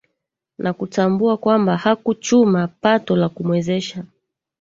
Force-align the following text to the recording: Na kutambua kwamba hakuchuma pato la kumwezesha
Na 0.57 0.73
kutambua 0.73 1.37
kwamba 1.37 1.77
hakuchuma 1.77 2.67
pato 2.67 3.15
la 3.15 3.29
kumwezesha 3.29 4.03